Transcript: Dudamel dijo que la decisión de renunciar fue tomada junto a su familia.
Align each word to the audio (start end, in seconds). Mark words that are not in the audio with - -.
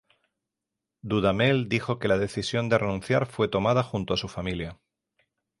Dudamel 1.03 1.69
dijo 1.69 1.99
que 1.99 2.07
la 2.07 2.17
decisión 2.17 2.69
de 2.69 2.79
renunciar 2.79 3.27
fue 3.27 3.47
tomada 3.49 3.83
junto 3.83 4.15
a 4.15 4.17
su 4.17 4.27
familia. 4.27 4.79